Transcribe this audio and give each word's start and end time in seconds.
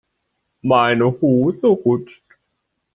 Meine 0.63 1.21
Hose 1.21 1.67
rutscht. 1.67 2.23